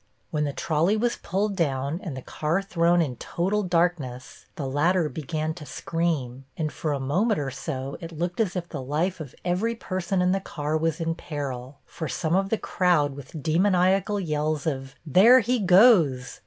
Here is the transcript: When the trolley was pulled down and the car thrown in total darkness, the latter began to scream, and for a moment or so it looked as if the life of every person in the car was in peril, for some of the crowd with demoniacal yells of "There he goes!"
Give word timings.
When 0.31 0.45
the 0.45 0.51
trolley 0.51 0.97
was 0.97 1.17
pulled 1.17 1.55
down 1.55 1.99
and 2.01 2.17
the 2.17 2.23
car 2.23 2.63
thrown 2.63 3.03
in 3.03 3.17
total 3.17 3.61
darkness, 3.61 4.47
the 4.55 4.65
latter 4.65 5.07
began 5.09 5.53
to 5.53 5.63
scream, 5.67 6.45
and 6.57 6.71
for 6.71 6.91
a 6.91 6.99
moment 6.99 7.39
or 7.39 7.51
so 7.51 7.97
it 8.01 8.11
looked 8.11 8.39
as 8.39 8.55
if 8.55 8.67
the 8.69 8.81
life 8.81 9.19
of 9.19 9.35
every 9.45 9.75
person 9.75 10.19
in 10.19 10.31
the 10.31 10.39
car 10.39 10.75
was 10.75 10.99
in 10.99 11.13
peril, 11.13 11.77
for 11.85 12.07
some 12.07 12.35
of 12.35 12.49
the 12.49 12.57
crowd 12.57 13.13
with 13.15 13.43
demoniacal 13.43 14.19
yells 14.19 14.65
of 14.65 14.95
"There 15.05 15.39
he 15.41 15.59
goes!" 15.59 16.39